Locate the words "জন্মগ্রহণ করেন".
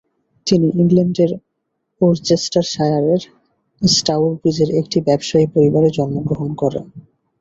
5.97-6.85